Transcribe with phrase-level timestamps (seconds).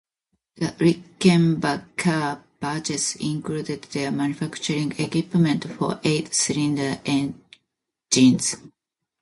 [0.55, 8.55] The Rickenbacker purchase included their manufacturing equipment for eight-cylinder engines.